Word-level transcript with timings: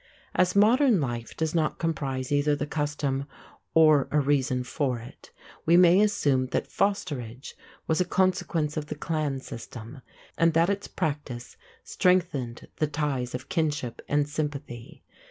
As 0.33 0.55
modern 0.55 0.99
life 0.99 1.37
does 1.37 1.53
not 1.53 1.77
comprise 1.77 2.31
either 2.31 2.55
the 2.55 2.65
custom 2.65 3.25
or 3.75 4.07
a 4.09 4.19
reason 4.19 4.63
for 4.63 4.97
it, 4.97 5.29
we 5.67 5.77
may 5.77 6.01
assume 6.01 6.47
that 6.47 6.71
fosterage 6.71 7.53
was 7.85 8.01
a 8.01 8.05
consequence 8.05 8.77
of 8.77 8.87
the 8.87 8.95
clan 8.95 9.41
system, 9.41 10.01
and 10.39 10.53
that 10.53 10.71
its 10.71 10.87
practice 10.87 11.55
strengthened 11.83 12.67
the 12.77 12.87
ties 12.87 13.35
of 13.35 13.47
kinship 13.47 14.01
and 14.09 14.27
sympathy. 14.27 15.03